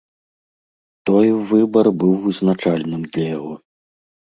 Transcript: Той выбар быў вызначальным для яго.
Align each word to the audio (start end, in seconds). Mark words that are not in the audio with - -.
Той 1.09 1.27
выбар 1.51 1.91
быў 2.05 2.13
вызначальным 2.25 3.01
для 3.13 3.25
яго. 3.37 3.53